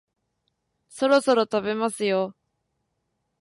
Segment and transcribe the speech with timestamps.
[0.89, 2.33] そろそろ食べますよ